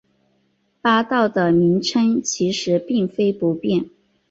[0.81, 3.87] 八道的名称其实并非不变。